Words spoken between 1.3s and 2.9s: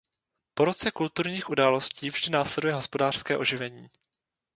událostí vždy následuje